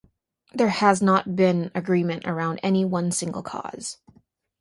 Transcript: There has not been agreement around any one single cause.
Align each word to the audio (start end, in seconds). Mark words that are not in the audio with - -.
There 0.51 0.69
has 0.69 0.99
not 1.03 1.35
been 1.35 1.69
agreement 1.75 2.25
around 2.27 2.59
any 2.63 2.83
one 2.83 3.11
single 3.11 3.43
cause. 3.43 3.99